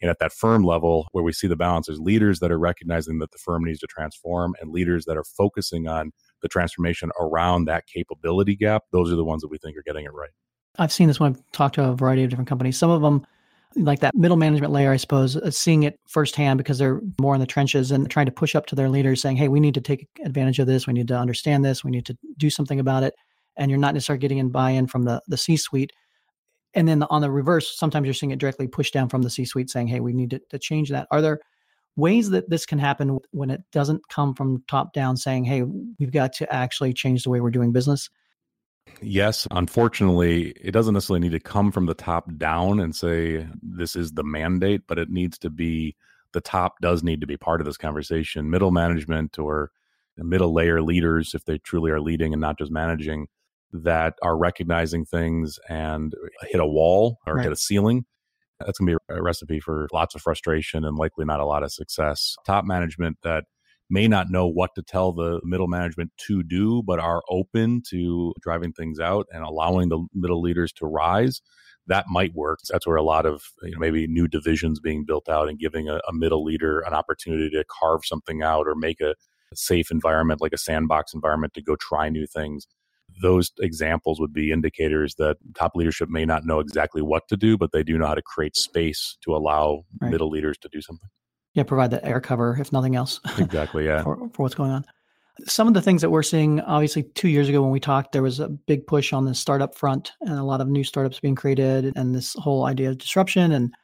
And 0.00 0.10
at 0.10 0.18
that 0.18 0.32
firm 0.32 0.64
level, 0.64 1.06
where 1.12 1.24
we 1.24 1.32
see 1.32 1.46
the 1.46 1.56
balance, 1.56 1.86
there's 1.86 2.00
leaders 2.00 2.40
that 2.40 2.50
are 2.50 2.58
recognizing 2.58 3.20
that 3.20 3.30
the 3.30 3.38
firm 3.38 3.64
needs 3.64 3.78
to 3.78 3.86
transform 3.86 4.54
and 4.60 4.70
leaders 4.70 5.04
that 5.06 5.16
are 5.16 5.24
focusing 5.24 5.86
on 5.88 6.10
the 6.42 6.48
transformation 6.48 7.10
around 7.18 7.66
that 7.66 7.86
capability 7.86 8.56
gap. 8.56 8.82
Those 8.92 9.10
are 9.10 9.16
the 9.16 9.24
ones 9.24 9.40
that 9.42 9.48
we 9.48 9.56
think 9.56 9.78
are 9.78 9.82
getting 9.82 10.04
it 10.04 10.12
right. 10.12 10.30
I've 10.78 10.92
seen 10.92 11.06
this 11.08 11.20
when 11.20 11.32
I've 11.32 11.42
talked 11.52 11.76
to 11.76 11.88
a 11.88 11.94
variety 11.94 12.24
of 12.24 12.30
different 12.30 12.48
companies. 12.48 12.76
Some 12.76 12.90
of 12.90 13.00
them 13.00 13.26
like 13.76 14.00
that 14.00 14.14
middle 14.14 14.36
management 14.36 14.72
layer, 14.72 14.92
I 14.92 14.96
suppose, 14.96 15.36
uh, 15.36 15.50
seeing 15.50 15.82
it 15.82 15.98
firsthand 16.06 16.58
because 16.58 16.78
they're 16.78 17.00
more 17.20 17.34
in 17.34 17.40
the 17.40 17.46
trenches 17.46 17.90
and 17.90 18.10
trying 18.10 18.26
to 18.26 18.32
push 18.32 18.54
up 18.54 18.66
to 18.66 18.74
their 18.74 18.88
leaders 18.88 19.20
saying, 19.20 19.36
hey, 19.36 19.48
we 19.48 19.60
need 19.60 19.74
to 19.74 19.80
take 19.80 20.08
advantage 20.24 20.58
of 20.58 20.66
this. 20.66 20.86
We 20.86 20.92
need 20.92 21.08
to 21.08 21.18
understand 21.18 21.64
this. 21.64 21.84
We 21.84 21.90
need 21.90 22.06
to 22.06 22.16
do 22.36 22.50
something 22.50 22.80
about 22.80 23.02
it. 23.02 23.14
And 23.56 23.70
you're 23.70 23.80
not 23.80 23.94
necessarily 23.94 24.20
getting 24.20 24.38
in 24.38 24.50
buy 24.50 24.70
in 24.70 24.86
from 24.86 25.02
the, 25.02 25.20
the 25.28 25.36
C 25.36 25.56
suite. 25.56 25.92
And 26.74 26.88
then 26.88 27.04
on 27.04 27.20
the 27.20 27.30
reverse, 27.30 27.76
sometimes 27.78 28.04
you're 28.04 28.14
seeing 28.14 28.32
it 28.32 28.40
directly 28.40 28.66
pushed 28.66 28.92
down 28.92 29.08
from 29.08 29.22
the 29.22 29.30
C 29.30 29.44
suite 29.44 29.70
saying, 29.70 29.88
hey, 29.88 30.00
we 30.00 30.12
need 30.12 30.30
to, 30.30 30.40
to 30.50 30.58
change 30.58 30.90
that. 30.90 31.06
Are 31.10 31.20
there 31.20 31.38
ways 31.96 32.30
that 32.30 32.50
this 32.50 32.66
can 32.66 32.78
happen 32.78 33.18
when 33.30 33.50
it 33.50 33.62
doesn't 33.70 34.08
come 34.08 34.34
from 34.34 34.64
top 34.66 34.92
down 34.92 35.16
saying, 35.16 35.44
hey, 35.44 35.62
we've 35.98 36.10
got 36.12 36.32
to 36.34 36.52
actually 36.52 36.92
change 36.92 37.22
the 37.22 37.30
way 37.30 37.40
we're 37.40 37.50
doing 37.50 37.72
business? 37.72 38.10
Yes, 39.02 39.46
unfortunately, 39.50 40.50
it 40.60 40.70
doesn't 40.70 40.94
necessarily 40.94 41.20
need 41.20 41.32
to 41.32 41.40
come 41.40 41.72
from 41.72 41.86
the 41.86 41.94
top 41.94 42.28
down 42.36 42.80
and 42.80 42.94
say 42.94 43.46
this 43.62 43.96
is 43.96 44.12
the 44.12 44.24
mandate, 44.24 44.82
but 44.86 44.98
it 44.98 45.10
needs 45.10 45.38
to 45.38 45.50
be 45.50 45.96
the 46.32 46.40
top 46.40 46.80
does 46.80 47.02
need 47.02 47.20
to 47.20 47.26
be 47.26 47.36
part 47.36 47.60
of 47.60 47.64
this 47.64 47.76
conversation. 47.76 48.50
Middle 48.50 48.70
management 48.70 49.38
or 49.38 49.70
middle 50.16 50.52
layer 50.52 50.82
leaders, 50.82 51.34
if 51.34 51.44
they 51.44 51.58
truly 51.58 51.90
are 51.90 52.00
leading 52.00 52.32
and 52.32 52.40
not 52.40 52.58
just 52.58 52.70
managing, 52.70 53.26
that 53.72 54.14
are 54.22 54.36
recognizing 54.36 55.04
things 55.04 55.58
and 55.68 56.14
hit 56.42 56.60
a 56.60 56.66
wall 56.66 57.18
or 57.26 57.34
right. 57.34 57.44
hit 57.44 57.52
a 57.52 57.56
ceiling. 57.56 58.04
That's 58.60 58.78
going 58.78 58.92
to 58.92 58.98
be 59.08 59.14
a 59.14 59.22
recipe 59.22 59.58
for 59.58 59.88
lots 59.92 60.14
of 60.14 60.22
frustration 60.22 60.84
and 60.84 60.96
likely 60.96 61.24
not 61.24 61.40
a 61.40 61.44
lot 61.44 61.64
of 61.64 61.72
success. 61.72 62.36
Top 62.46 62.64
management 62.64 63.18
that 63.22 63.44
may 63.90 64.08
not 64.08 64.30
know 64.30 64.46
what 64.46 64.70
to 64.74 64.82
tell 64.82 65.12
the 65.12 65.40
middle 65.44 65.66
management 65.66 66.10
to 66.26 66.42
do, 66.42 66.82
but 66.82 66.98
are 66.98 67.22
open 67.28 67.82
to 67.90 68.32
driving 68.40 68.72
things 68.72 68.98
out 68.98 69.26
and 69.30 69.44
allowing 69.44 69.88
the 69.88 70.04
middle 70.14 70.40
leaders 70.40 70.72
to 70.72 70.86
rise, 70.86 71.42
that 71.86 72.06
might 72.08 72.34
work. 72.34 72.60
That's 72.68 72.86
where 72.86 72.96
a 72.96 73.02
lot 73.02 73.26
of 73.26 73.42
you 73.62 73.72
know, 73.72 73.78
maybe 73.78 74.06
new 74.06 74.26
divisions 74.26 74.80
being 74.80 75.04
built 75.04 75.28
out 75.28 75.48
and 75.48 75.58
giving 75.58 75.88
a, 75.88 76.00
a 76.08 76.12
middle 76.12 76.42
leader 76.42 76.80
an 76.80 76.94
opportunity 76.94 77.50
to 77.50 77.64
carve 77.80 78.00
something 78.04 78.42
out 78.42 78.66
or 78.66 78.74
make 78.74 79.00
a 79.00 79.14
safe 79.54 79.90
environment, 79.90 80.40
like 80.40 80.54
a 80.54 80.58
sandbox 80.58 81.12
environment, 81.12 81.52
to 81.54 81.62
go 81.62 81.76
try 81.76 82.08
new 82.08 82.26
things. 82.26 82.66
Those 83.22 83.52
examples 83.60 84.18
would 84.18 84.32
be 84.32 84.50
indicators 84.50 85.14
that 85.16 85.36
top 85.54 85.72
leadership 85.74 86.08
may 86.08 86.24
not 86.24 86.44
know 86.44 86.58
exactly 86.58 87.02
what 87.02 87.28
to 87.28 87.36
do, 87.36 87.56
but 87.58 87.70
they 87.72 87.82
do 87.82 87.98
know 87.98 88.06
how 88.06 88.14
to 88.14 88.22
create 88.22 88.56
space 88.56 89.18
to 89.22 89.36
allow 89.36 89.84
right. 90.00 90.10
middle 90.10 90.30
leaders 90.30 90.56
to 90.58 90.68
do 90.72 90.80
something 90.80 91.08
yeah, 91.54 91.62
provide 91.62 91.92
that 91.92 92.04
air 92.04 92.20
cover, 92.20 92.56
if 92.60 92.72
nothing 92.72 92.96
else. 92.96 93.20
Exactly, 93.38 93.86
yeah. 93.86 94.02
for, 94.02 94.16
for 94.32 94.42
what's 94.42 94.54
going 94.54 94.70
on. 94.70 94.84
Some 95.46 95.66
of 95.66 95.74
the 95.74 95.82
things 95.82 96.02
that 96.02 96.10
we're 96.10 96.22
seeing, 96.22 96.60
obviously, 96.60 97.04
two 97.14 97.28
years 97.28 97.48
ago 97.48 97.62
when 97.62 97.70
we 97.70 97.80
talked, 97.80 98.12
there 98.12 98.22
was 98.22 98.38
a 98.38 98.48
big 98.48 98.86
push 98.86 99.12
on 99.12 99.24
the 99.24 99.34
startup 99.34 99.74
front 99.74 100.12
and 100.20 100.38
a 100.38 100.44
lot 100.44 100.60
of 100.60 100.68
new 100.68 100.84
startups 100.84 101.18
being 101.18 101.34
created 101.34 101.92
and 101.96 102.14
this 102.14 102.34
whole 102.34 102.66
idea 102.66 102.90
of 102.90 102.98
disruption. 102.98 103.50
And 103.50 103.74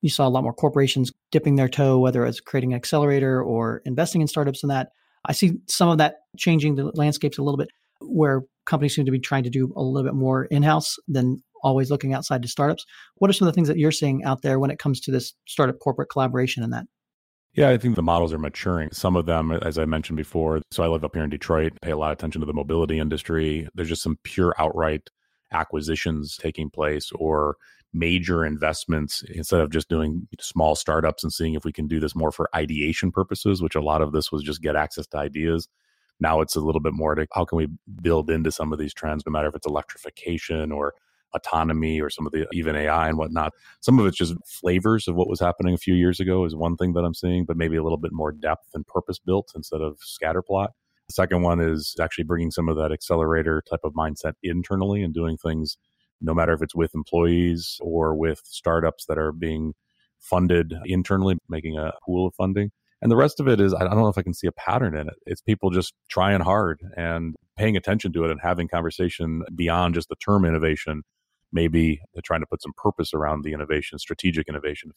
you 0.00 0.10
saw 0.10 0.28
a 0.28 0.30
lot 0.30 0.44
more 0.44 0.52
corporations 0.52 1.12
dipping 1.32 1.56
their 1.56 1.68
toe, 1.68 1.98
whether 1.98 2.24
it's 2.24 2.40
creating 2.40 2.72
an 2.72 2.76
accelerator 2.76 3.42
or 3.42 3.82
investing 3.84 4.20
in 4.20 4.28
startups 4.28 4.62
and 4.62 4.70
that. 4.70 4.90
I 5.24 5.32
see 5.32 5.54
some 5.68 5.88
of 5.88 5.98
that 5.98 6.16
changing 6.36 6.76
the 6.76 6.90
landscapes 6.94 7.38
a 7.38 7.42
little 7.42 7.58
bit 7.58 7.68
where 8.00 8.42
companies 8.66 8.94
seem 8.94 9.04
to 9.04 9.12
be 9.12 9.20
trying 9.20 9.44
to 9.44 9.50
do 9.50 9.72
a 9.76 9.82
little 9.82 10.08
bit 10.08 10.16
more 10.16 10.44
in 10.46 10.62
house 10.62 10.96
than 11.08 11.42
always 11.62 11.90
looking 11.90 12.14
outside 12.14 12.42
to 12.42 12.48
startups. 12.48 12.84
What 13.16 13.30
are 13.30 13.32
some 13.32 13.46
of 13.46 13.54
the 13.54 13.56
things 13.56 13.68
that 13.68 13.78
you're 13.78 13.92
seeing 13.92 14.24
out 14.24 14.42
there 14.42 14.58
when 14.58 14.70
it 14.70 14.78
comes 14.78 15.00
to 15.00 15.10
this 15.10 15.32
startup 15.46 15.78
corporate 15.78 16.10
collaboration 16.10 16.62
and 16.62 16.72
that? 16.72 16.86
Yeah, 17.54 17.68
I 17.68 17.76
think 17.76 17.96
the 17.96 18.02
models 18.02 18.32
are 18.32 18.38
maturing. 18.38 18.90
Some 18.92 19.14
of 19.14 19.26
them, 19.26 19.52
as 19.52 19.76
I 19.76 19.84
mentioned 19.84 20.16
before, 20.16 20.62
so 20.70 20.82
I 20.82 20.86
live 20.86 21.04
up 21.04 21.14
here 21.14 21.24
in 21.24 21.28
Detroit, 21.28 21.74
pay 21.82 21.90
a 21.90 21.96
lot 21.98 22.10
of 22.12 22.18
attention 22.18 22.40
to 22.40 22.46
the 22.46 22.54
mobility 22.54 22.98
industry. 22.98 23.68
There's 23.74 23.90
just 23.90 24.02
some 24.02 24.18
pure 24.22 24.54
outright 24.58 25.10
acquisitions 25.52 26.38
taking 26.38 26.70
place 26.70 27.12
or 27.14 27.56
major 27.92 28.46
investments 28.46 29.22
instead 29.34 29.60
of 29.60 29.70
just 29.70 29.90
doing 29.90 30.26
small 30.40 30.74
startups 30.74 31.22
and 31.22 31.30
seeing 31.32 31.52
if 31.54 31.62
we 31.62 31.72
can 31.72 31.86
do 31.86 32.00
this 32.00 32.14
more 32.14 32.32
for 32.32 32.48
ideation 32.56 33.12
purposes, 33.12 33.60
which 33.60 33.74
a 33.74 33.82
lot 33.82 34.00
of 34.00 34.12
this 34.12 34.32
was 34.32 34.42
just 34.42 34.62
get 34.62 34.74
access 34.74 35.06
to 35.08 35.18
ideas. 35.18 35.68
Now 36.20 36.40
it's 36.40 36.56
a 36.56 36.60
little 36.60 36.80
bit 36.80 36.94
more 36.94 37.14
to 37.14 37.26
how 37.34 37.44
can 37.44 37.58
we 37.58 37.68
build 38.00 38.30
into 38.30 38.50
some 38.50 38.72
of 38.72 38.78
these 38.78 38.94
trends, 38.94 39.24
no 39.26 39.32
matter 39.32 39.48
if 39.48 39.54
it's 39.54 39.66
electrification 39.66 40.72
or 40.72 40.94
autonomy 41.34 42.00
or 42.00 42.10
some 42.10 42.26
of 42.26 42.32
the 42.32 42.46
even 42.52 42.76
AI 42.76 43.08
and 43.08 43.18
whatnot. 43.18 43.52
Some 43.80 43.98
of 43.98 44.06
it's 44.06 44.16
just 44.16 44.34
flavors 44.46 45.08
of 45.08 45.14
what 45.14 45.28
was 45.28 45.40
happening 45.40 45.74
a 45.74 45.78
few 45.78 45.94
years 45.94 46.20
ago 46.20 46.44
is 46.44 46.54
one 46.54 46.76
thing 46.76 46.92
that 46.94 47.04
I'm 47.04 47.14
seeing, 47.14 47.44
but 47.44 47.56
maybe 47.56 47.76
a 47.76 47.82
little 47.82 47.98
bit 47.98 48.12
more 48.12 48.32
depth 48.32 48.68
and 48.74 48.86
purpose 48.86 49.18
built 49.18 49.52
instead 49.54 49.80
of 49.80 49.98
scatterplot. 49.98 50.68
The 51.08 51.14
second 51.14 51.42
one 51.42 51.60
is 51.60 51.96
actually 52.00 52.24
bringing 52.24 52.50
some 52.50 52.68
of 52.68 52.76
that 52.76 52.92
accelerator 52.92 53.62
type 53.68 53.80
of 53.84 53.92
mindset 53.92 54.34
internally 54.42 55.02
and 55.02 55.12
doing 55.12 55.36
things, 55.36 55.76
no 56.20 56.32
matter 56.34 56.52
if 56.52 56.62
it's 56.62 56.74
with 56.74 56.94
employees 56.94 57.78
or 57.80 58.14
with 58.14 58.40
startups 58.44 59.06
that 59.06 59.18
are 59.18 59.32
being 59.32 59.74
funded 60.18 60.72
internally, 60.84 61.36
making 61.48 61.76
a 61.76 61.92
pool 62.04 62.26
of 62.26 62.34
funding. 62.34 62.70
And 63.02 63.10
the 63.10 63.16
rest 63.16 63.40
of 63.40 63.48
it 63.48 63.60
is, 63.60 63.74
I 63.74 63.80
don't 63.80 63.96
know 63.96 64.08
if 64.08 64.16
I 64.16 64.22
can 64.22 64.32
see 64.32 64.46
a 64.46 64.52
pattern 64.52 64.96
in 64.96 65.08
it. 65.08 65.14
It's 65.26 65.40
people 65.40 65.70
just 65.70 65.92
trying 66.08 66.40
hard 66.40 66.80
and 66.96 67.34
paying 67.56 67.76
attention 67.76 68.12
to 68.12 68.24
it 68.24 68.30
and 68.30 68.40
having 68.40 68.68
conversation 68.68 69.42
beyond 69.54 69.94
just 69.94 70.08
the 70.08 70.14
term 70.16 70.44
innovation, 70.44 71.02
maybe 71.52 72.00
trying 72.24 72.40
to 72.40 72.46
put 72.46 72.62
some 72.62 72.72
purpose 72.76 73.12
around 73.14 73.44
the 73.44 73.52
innovation, 73.52 73.98
strategic 73.98 74.48
innovation. 74.48 74.92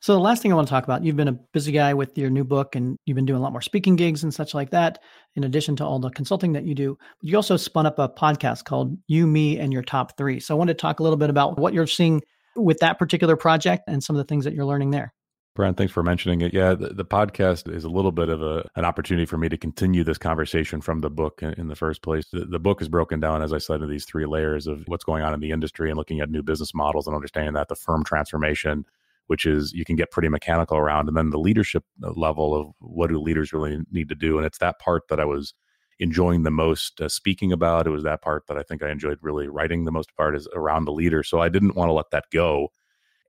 So 0.00 0.12
the 0.12 0.20
last 0.20 0.42
thing 0.42 0.52
I 0.52 0.54
want 0.54 0.68
to 0.68 0.70
talk 0.70 0.84
about, 0.84 1.04
you've 1.04 1.16
been 1.16 1.26
a 1.26 1.38
busy 1.52 1.72
guy 1.72 1.94
with 1.94 2.16
your 2.18 2.28
new 2.28 2.44
book 2.44 2.76
and 2.76 2.98
you've 3.06 3.14
been 3.14 3.24
doing 3.24 3.38
a 3.38 3.42
lot 3.42 3.52
more 3.52 3.62
speaking 3.62 3.96
gigs 3.96 4.22
and 4.22 4.32
such 4.32 4.52
like 4.52 4.70
that, 4.70 4.98
in 5.34 5.42
addition 5.42 5.74
to 5.76 5.84
all 5.84 5.98
the 5.98 6.10
consulting 6.10 6.52
that 6.52 6.64
you 6.64 6.74
do. 6.74 6.98
But 7.20 7.30
you 7.30 7.36
also 7.36 7.56
spun 7.56 7.86
up 7.86 7.98
a 7.98 8.08
podcast 8.08 8.64
called 8.64 8.96
You, 9.08 9.26
Me, 9.26 9.58
and 9.58 9.72
Your 9.72 9.82
Top 9.82 10.16
Three. 10.18 10.38
So 10.38 10.54
I 10.54 10.58
wanted 10.58 10.74
to 10.74 10.82
talk 10.82 11.00
a 11.00 11.02
little 11.02 11.16
bit 11.16 11.30
about 11.30 11.58
what 11.58 11.72
you're 11.72 11.86
seeing 11.86 12.22
with 12.54 12.78
that 12.80 12.98
particular 12.98 13.36
project 13.36 13.84
and 13.88 14.04
some 14.04 14.14
of 14.14 14.18
the 14.18 14.28
things 14.28 14.44
that 14.44 14.54
you're 14.54 14.66
learning 14.66 14.90
there. 14.90 15.12
Brian, 15.56 15.74
thanks 15.74 15.92
for 15.92 16.02
mentioning 16.02 16.42
it. 16.42 16.52
Yeah, 16.52 16.74
the, 16.74 16.90
the, 16.90 17.04
podcast 17.04 17.74
is 17.74 17.82
a 17.82 17.88
little 17.88 18.12
bit 18.12 18.28
of 18.28 18.42
a, 18.42 18.68
an 18.76 18.84
opportunity 18.84 19.24
for 19.24 19.38
me 19.38 19.48
to 19.48 19.56
continue 19.56 20.04
this 20.04 20.18
conversation 20.18 20.82
from 20.82 21.00
the 21.00 21.10
book 21.10 21.42
in, 21.42 21.54
in 21.54 21.68
the 21.68 21.74
first 21.74 22.02
place. 22.02 22.26
The, 22.30 22.44
the, 22.44 22.58
book 22.58 22.82
is 22.82 22.90
broken 22.90 23.20
down, 23.20 23.42
as 23.42 23.54
I 23.54 23.58
said, 23.58 23.76
into 23.76 23.86
these 23.86 24.04
three 24.04 24.26
layers 24.26 24.66
of 24.66 24.84
what's 24.86 25.02
going 25.02 25.22
on 25.22 25.32
in 25.32 25.40
the 25.40 25.50
industry 25.50 25.88
and 25.88 25.96
looking 25.96 26.20
at 26.20 26.30
new 26.30 26.42
business 26.42 26.74
models 26.74 27.06
and 27.06 27.16
understanding 27.16 27.54
that 27.54 27.68
the 27.68 27.74
firm 27.74 28.04
transformation, 28.04 28.84
which 29.28 29.46
is 29.46 29.72
you 29.72 29.86
can 29.86 29.96
get 29.96 30.10
pretty 30.10 30.28
mechanical 30.28 30.76
around, 30.76 31.08
and 31.08 31.16
then 31.16 31.30
the 31.30 31.38
leadership 31.38 31.84
level 32.00 32.54
of 32.54 32.68
what 32.78 33.08
do 33.08 33.18
leaders 33.18 33.52
really 33.52 33.80
need 33.90 34.10
to 34.10 34.14
do. 34.14 34.36
And 34.36 34.46
it's 34.46 34.58
that 34.58 34.78
part 34.78 35.08
that 35.08 35.18
I 35.18 35.24
was 35.24 35.54
enjoying 35.98 36.42
the 36.42 36.50
most 36.50 37.00
uh, 37.00 37.08
speaking 37.08 37.50
about. 37.50 37.86
It 37.86 37.90
was 37.90 38.04
that 38.04 38.20
part 38.20 38.46
that 38.48 38.58
I 38.58 38.62
think 38.62 38.82
I 38.82 38.90
enjoyed 38.90 39.18
really 39.22 39.48
writing 39.48 39.84
the 39.84 39.90
most 39.90 40.14
part 40.16 40.36
is 40.36 40.46
around 40.54 40.84
the 40.84 40.92
leader. 40.92 41.22
So 41.22 41.40
I 41.40 41.48
didn't 41.48 41.76
want 41.76 41.88
to 41.88 41.94
let 41.94 42.10
that 42.10 42.26
go 42.30 42.68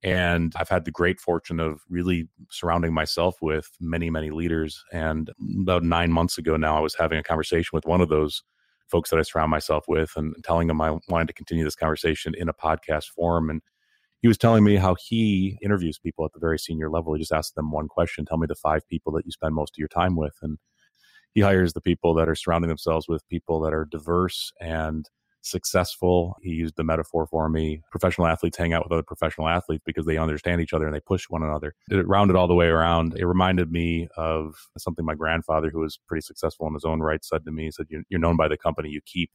and 0.04 0.54
I've 0.58 0.70
had 0.70 0.86
the 0.86 0.92
great 0.92 1.20
fortune 1.20 1.60
of 1.60 1.82
really 1.90 2.28
surrounding 2.52 2.94
myself 2.94 3.38
with 3.42 3.70
many, 3.80 4.10
many 4.10 4.30
leaders. 4.30 4.84
And 4.94 5.32
about 5.62 5.84
nine 5.84 6.12
months 6.12 6.38
ago 6.38 6.56
now, 6.58 6.78
I 6.78 6.82
was 6.82 6.96
having 6.96 7.18
a 7.18 7.24
conversation 7.24 7.72
with 7.74 7.86
one 7.86 8.02
of 8.02 8.10
those 8.10 8.44
folks 8.90 9.10
that 9.10 9.20
I 9.20 9.24
surround 9.24 9.52
myself 9.52 9.86
with 9.88 10.12
and 10.16 10.36
telling 10.44 10.70
him 10.70 10.82
I 10.82 10.98
wanted 11.10 11.28
to 11.28 11.34
continue 11.34 11.64
this 11.64 11.76
conversation 11.76 12.34
in 12.38 12.48
a 12.48 12.54
podcast 12.54 13.06
form. 13.06 13.50
And 13.50 13.62
he 14.22 14.28
was 14.28 14.38
telling 14.38 14.64
me 14.64 14.76
how 14.76 14.96
he 14.96 15.58
interviews 15.62 16.00
people 16.00 16.26
at 16.26 16.34
the 16.34 16.40
very 16.40 16.58
senior 16.58 16.90
level. 16.90 17.14
He 17.14 17.20
just 17.20 17.32
asks 17.32 17.54
them 17.54 17.72
one 17.72 17.88
question 17.88 18.26
Tell 18.26 18.38
me 18.38 18.48
the 18.48 18.56
five 18.56 18.88
people 18.88 19.12
that 19.14 19.26
you 19.26 19.32
spend 19.32 19.56
most 19.56 19.76
of 19.76 19.80
your 19.80 19.90
time 19.90 20.16
with. 20.16 20.36
And 20.42 20.58
he 21.34 21.42
hires 21.42 21.74
the 21.74 21.82
people 21.82 22.14
that 22.16 22.30
are 22.30 22.36
surrounding 22.36 22.70
themselves 22.70 23.08
with 23.08 23.28
people 23.30 23.60
that 23.62 23.74
are 23.74 23.86
diverse 23.86 24.52
and 24.60 25.10
successful. 25.50 26.36
He 26.42 26.52
used 26.52 26.76
the 26.78 26.84
metaphor 26.84 27.28
for 27.28 27.50
me. 27.50 27.82
Professional 27.92 28.28
athletes 28.28 28.58
hang 28.58 28.74
out 28.74 28.84
with 28.84 28.92
other 28.92 29.04
professional 29.04 29.48
athletes 29.48 29.84
because 29.86 30.06
they 30.06 30.18
understand 30.18 30.62
each 30.62 30.74
other 30.74 30.86
and 30.86 30.96
they 30.96 31.00
push 31.00 31.26
one 31.30 31.44
another. 31.44 31.76
It 31.90 32.08
rounded 32.08 32.36
all 32.36 32.48
the 32.48 32.56
way 32.56 32.68
around. 32.68 33.18
It 33.18 33.26
reminded 33.26 33.72
me 33.72 34.08
of 34.18 34.56
something 34.78 35.06
my 35.06 35.16
grandfather, 35.16 35.70
who 35.70 35.80
was 35.80 36.00
pretty 36.08 36.22
successful 36.22 36.68
in 36.68 36.74
his 36.74 36.86
own 36.86 37.00
right, 37.02 37.24
said 37.24 37.46
to 37.46 37.52
me. 37.52 37.66
He 37.66 37.72
said, 37.72 37.88
"You're 37.90 38.20
known 38.20 38.38
by 38.38 38.48
the 38.48 38.58
company 38.58 38.90
you 38.90 39.02
keep." 39.06 39.32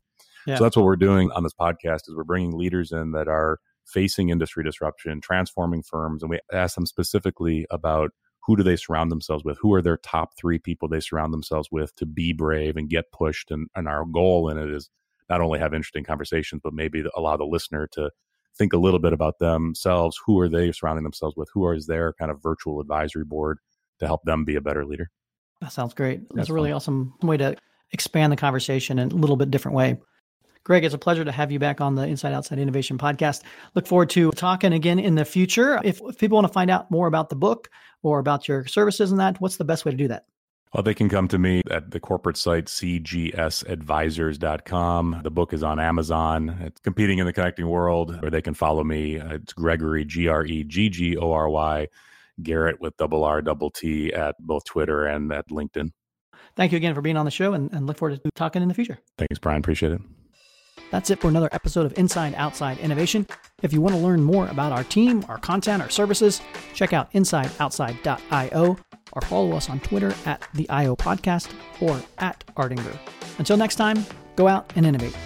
Yeah. 0.46 0.56
So 0.56 0.64
that's 0.64 0.76
what 0.76 0.84
we're 0.84 0.96
doing 0.96 1.30
on 1.32 1.42
this 1.42 1.54
podcast 1.54 2.08
is 2.08 2.14
we're 2.16 2.24
bringing 2.24 2.56
leaders 2.56 2.92
in 2.92 3.12
that 3.12 3.28
are 3.28 3.58
facing 3.84 4.30
industry 4.30 4.64
disruption, 4.64 5.20
transforming 5.20 5.82
firms, 5.82 6.22
and 6.22 6.30
we 6.30 6.40
ask 6.52 6.74
them 6.74 6.86
specifically 6.86 7.66
about 7.70 8.10
who 8.44 8.56
do 8.56 8.62
they 8.62 8.76
surround 8.76 9.10
themselves 9.10 9.44
with? 9.44 9.56
Who 9.60 9.72
are 9.72 9.82
their 9.82 9.98
top 9.98 10.36
three 10.36 10.58
people 10.58 10.88
they 10.88 11.00
surround 11.00 11.32
themselves 11.32 11.68
with 11.70 11.94
to 11.96 12.06
be 12.06 12.32
brave 12.32 12.76
and 12.76 12.88
get 12.88 13.12
pushed? 13.12 13.50
And, 13.50 13.68
and 13.76 13.88
our 13.88 14.04
goal 14.04 14.48
in 14.48 14.58
it 14.58 14.68
is 14.70 14.90
not 15.32 15.40
only 15.40 15.58
have 15.58 15.72
interesting 15.72 16.04
conversations, 16.04 16.60
but 16.62 16.74
maybe 16.74 17.02
allow 17.16 17.36
the 17.38 17.44
listener 17.44 17.88
to 17.92 18.10
think 18.54 18.74
a 18.74 18.76
little 18.76 19.00
bit 19.00 19.14
about 19.14 19.38
themselves. 19.38 20.20
Who 20.26 20.38
are 20.40 20.48
they 20.48 20.72
surrounding 20.72 21.04
themselves 21.04 21.36
with? 21.36 21.48
Who 21.54 21.70
is 21.72 21.86
their 21.86 22.12
kind 22.12 22.30
of 22.30 22.42
virtual 22.42 22.80
advisory 22.80 23.24
board 23.24 23.58
to 23.98 24.06
help 24.06 24.22
them 24.24 24.44
be 24.44 24.56
a 24.56 24.60
better 24.60 24.84
leader? 24.84 25.10
That 25.62 25.72
sounds 25.72 25.94
great. 25.94 26.20
That's, 26.20 26.34
That's 26.34 26.48
a 26.50 26.52
really 26.52 26.70
fun. 26.70 26.76
awesome 26.76 27.14
way 27.22 27.38
to 27.38 27.56
expand 27.92 28.30
the 28.30 28.36
conversation 28.36 28.98
in 28.98 29.10
a 29.10 29.14
little 29.14 29.36
bit 29.36 29.50
different 29.50 29.76
way. 29.76 29.96
Greg, 30.64 30.84
it's 30.84 30.94
a 30.94 30.98
pleasure 30.98 31.24
to 31.24 31.32
have 31.32 31.50
you 31.50 31.58
back 31.58 31.80
on 31.80 31.94
the 31.94 32.06
Inside 32.06 32.34
Outside 32.34 32.58
Innovation 32.58 32.98
podcast. 32.98 33.42
Look 33.74 33.86
forward 33.86 34.10
to 34.10 34.30
talking 34.32 34.74
again 34.74 34.98
in 34.98 35.14
the 35.14 35.24
future. 35.24 35.80
If, 35.82 36.00
if 36.02 36.18
people 36.18 36.36
want 36.36 36.46
to 36.46 36.52
find 36.52 36.70
out 36.70 36.90
more 36.90 37.06
about 37.06 37.30
the 37.30 37.36
book 37.36 37.68
or 38.02 38.18
about 38.18 38.48
your 38.48 38.66
services 38.66 39.10
and 39.10 39.20
that, 39.20 39.40
what's 39.40 39.56
the 39.56 39.64
best 39.64 39.84
way 39.84 39.92
to 39.92 39.96
do 39.96 40.08
that? 40.08 40.24
Well, 40.72 40.82
they 40.82 40.94
can 40.94 41.10
come 41.10 41.28
to 41.28 41.38
me 41.38 41.60
at 41.70 41.90
the 41.90 42.00
corporate 42.00 42.38
site, 42.38 42.64
cgsadvisors.com. 42.64 45.20
The 45.22 45.30
book 45.30 45.52
is 45.52 45.62
on 45.62 45.78
Amazon. 45.78 46.56
It's 46.62 46.80
competing 46.80 47.18
in 47.18 47.26
the 47.26 47.34
connecting 47.34 47.68
world, 47.68 48.18
or 48.22 48.30
they 48.30 48.40
can 48.40 48.54
follow 48.54 48.82
me. 48.82 49.20
Uh, 49.20 49.34
it's 49.34 49.52
Gregory, 49.52 50.06
G 50.06 50.28
R 50.28 50.46
E 50.46 50.64
G 50.64 50.88
G 50.88 51.18
O 51.18 51.32
R 51.32 51.50
Y, 51.50 51.88
Garrett 52.42 52.80
with 52.80 52.96
double 52.96 53.22
R, 53.22 53.42
double 53.42 53.70
T 53.70 54.14
at 54.14 54.34
both 54.40 54.64
Twitter 54.64 55.04
and 55.04 55.30
at 55.30 55.50
LinkedIn. 55.50 55.90
Thank 56.56 56.72
you 56.72 56.76
again 56.76 56.94
for 56.94 57.02
being 57.02 57.18
on 57.18 57.26
the 57.26 57.30
show 57.30 57.52
and, 57.52 57.70
and 57.72 57.86
look 57.86 57.98
forward 57.98 58.18
to 58.22 58.30
talking 58.34 58.62
in 58.62 58.68
the 58.68 58.74
future. 58.74 58.98
Thanks, 59.18 59.38
Brian. 59.38 59.58
Appreciate 59.58 59.92
it. 59.92 60.00
That's 60.90 61.10
it 61.10 61.20
for 61.20 61.28
another 61.28 61.50
episode 61.52 61.84
of 61.84 61.92
Inside 61.98 62.34
Outside 62.36 62.78
Innovation. 62.78 63.26
If 63.62 63.74
you 63.74 63.82
want 63.82 63.94
to 63.94 64.00
learn 64.00 64.22
more 64.22 64.46
about 64.48 64.72
our 64.72 64.84
team, 64.84 65.22
our 65.28 65.36
content, 65.38 65.82
our 65.82 65.90
services, 65.90 66.40
check 66.74 66.94
out 66.94 67.12
insideoutside.io 67.12 68.78
or 69.12 69.22
follow 69.22 69.52
us 69.52 69.70
on 69.70 69.80
Twitter 69.80 70.14
at 70.26 70.46
the 70.54 70.68
IO 70.68 70.96
Podcast 70.96 71.52
or 71.80 72.00
at 72.18 72.44
Ardinger. 72.56 72.98
Until 73.38 73.56
next 73.56 73.76
time, 73.76 74.04
go 74.36 74.48
out 74.48 74.72
and 74.76 74.86
innovate. 74.86 75.16